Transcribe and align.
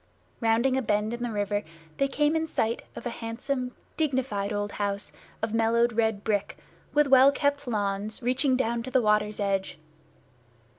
Rounding 0.39 0.75
a 0.77 0.81
bend 0.81 1.13
in 1.13 1.21
the 1.21 1.29
river, 1.29 1.61
they 1.97 2.07
came 2.07 2.35
in 2.35 2.47
sight 2.47 2.81
of 2.95 3.05
a 3.05 3.11
handsome, 3.11 3.75
dignified 3.97 4.51
old 4.51 4.71
house 4.71 5.11
of 5.43 5.53
mellowed 5.53 5.93
red 5.93 6.23
brick, 6.23 6.57
with 6.91 7.05
well 7.05 7.31
kept 7.31 7.67
lawns 7.67 8.23
reaching 8.23 8.55
down 8.55 8.81
to 8.81 8.89
the 8.89 8.99
water's 8.99 9.39
edge. 9.39 9.77